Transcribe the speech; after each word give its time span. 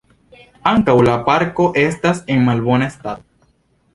Ankaŭ 0.71 0.95
la 1.07 1.17
parko 1.27 1.67
estas 1.83 2.23
en 2.37 2.43
malbona 2.47 2.91
stato. 2.97 3.25